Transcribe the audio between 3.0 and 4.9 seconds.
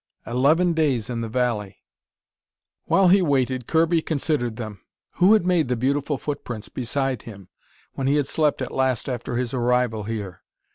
he waited, Kirby considered them.